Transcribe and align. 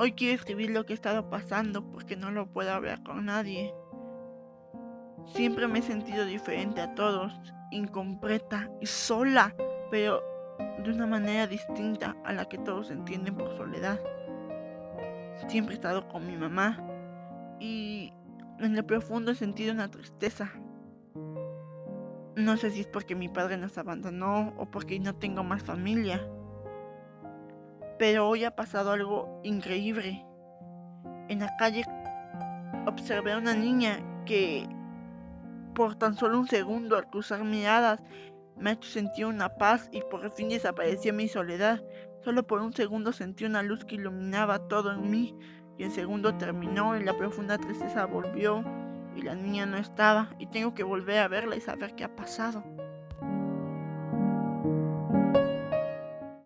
Hoy 0.00 0.12
quiero 0.12 0.36
escribir 0.36 0.70
lo 0.70 0.86
que 0.86 0.92
he 0.92 0.94
estado 0.94 1.28
pasando 1.28 1.90
porque 1.90 2.16
no 2.16 2.30
lo 2.30 2.46
puedo 2.52 2.72
hablar 2.72 3.02
con 3.02 3.24
nadie. 3.24 3.74
Siempre 5.34 5.66
me 5.66 5.80
he 5.80 5.82
sentido 5.82 6.24
diferente 6.24 6.80
a 6.80 6.94
todos, 6.94 7.32
incompleta 7.72 8.70
y 8.80 8.86
sola, 8.86 9.56
pero 9.90 10.22
de 10.84 10.92
una 10.92 11.08
manera 11.08 11.48
distinta 11.48 12.16
a 12.24 12.32
la 12.32 12.44
que 12.44 12.58
todos 12.58 12.92
entienden 12.92 13.34
por 13.34 13.56
soledad. 13.56 13.98
Siempre 15.48 15.74
he 15.74 15.78
estado 15.78 16.06
con 16.06 16.28
mi 16.28 16.36
mamá 16.36 16.80
y 17.58 18.12
en 18.60 18.76
lo 18.76 18.86
profundo 18.86 19.32
he 19.32 19.34
sentido 19.34 19.72
una 19.72 19.90
tristeza. 19.90 20.52
No 22.36 22.56
sé 22.56 22.70
si 22.70 22.82
es 22.82 22.86
porque 22.86 23.16
mi 23.16 23.28
padre 23.28 23.56
nos 23.56 23.76
abandonó 23.78 24.54
o 24.58 24.70
porque 24.70 25.00
no 25.00 25.16
tengo 25.16 25.42
más 25.42 25.64
familia. 25.64 26.24
Pero 27.98 28.28
hoy 28.28 28.44
ha 28.44 28.54
pasado 28.54 28.92
algo 28.92 29.40
increíble. 29.42 30.24
En 31.28 31.40
la 31.40 31.56
calle 31.56 31.84
observé 32.86 33.32
a 33.32 33.38
una 33.38 33.54
niña 33.54 34.00
que 34.24 34.66
por 35.74 35.96
tan 35.96 36.16
solo 36.16 36.38
un 36.38 36.48
segundo 36.48 36.96
al 36.96 37.08
cruzar 37.08 37.44
miradas 37.44 38.00
me 38.56 38.70
ha 38.70 38.72
hecho 38.74 38.88
sentir 38.88 39.26
una 39.26 39.50
paz 39.50 39.88
y 39.92 40.00
por 40.02 40.30
fin 40.32 40.48
desapareció 40.48 41.12
mi 41.12 41.28
soledad. 41.28 41.82
Solo 42.24 42.46
por 42.46 42.60
un 42.60 42.72
segundo 42.72 43.12
sentí 43.12 43.44
una 43.44 43.62
luz 43.62 43.84
que 43.84 43.94
iluminaba 43.94 44.68
todo 44.68 44.92
en 44.92 45.10
mí 45.10 45.36
y 45.76 45.84
el 45.84 45.92
segundo 45.92 46.34
terminó 46.36 46.96
y 46.96 47.04
la 47.04 47.16
profunda 47.16 47.58
tristeza 47.58 48.06
volvió 48.06 48.64
y 49.14 49.22
la 49.22 49.34
niña 49.34 49.66
no 49.66 49.76
estaba 49.76 50.30
y 50.38 50.46
tengo 50.46 50.74
que 50.74 50.82
volver 50.82 51.18
a 51.18 51.28
verla 51.28 51.56
y 51.56 51.60
saber 51.60 51.94
qué 51.94 52.04
ha 52.04 52.16
pasado. 52.16 52.64